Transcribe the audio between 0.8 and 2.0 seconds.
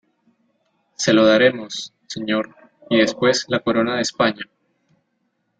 se lo daremos,